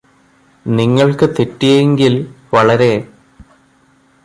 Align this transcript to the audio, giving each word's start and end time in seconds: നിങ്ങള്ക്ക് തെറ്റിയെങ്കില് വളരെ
നിങ്ങള്ക്ക് 0.65 1.27
തെറ്റിയെങ്കില് 1.29 2.19
വളരെ 2.53 2.91